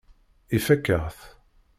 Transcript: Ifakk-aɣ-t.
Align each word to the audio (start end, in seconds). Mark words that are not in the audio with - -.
Ifakk-aɣ-t. 0.55 1.19